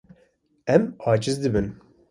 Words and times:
Em 0.77 0.89
aciz 1.13 1.41
dibin. 1.45 1.73